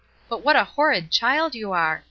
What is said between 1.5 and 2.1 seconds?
you are!